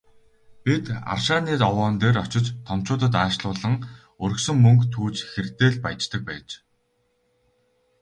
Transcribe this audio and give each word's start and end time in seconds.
Бид 0.65 0.85
рашааны 1.07 1.53
овоон 1.69 1.93
дээр 2.01 2.17
очиж 2.25 2.45
томчуудад 2.67 3.13
аашлуулан, 3.23 3.75
өргөсөн 4.23 4.57
мөнгө 4.63 4.85
түүж 4.93 5.15
хэрдээ 5.31 5.69
л 5.73 5.81
«баяждаг» 5.83 6.21
байж. 6.29 6.47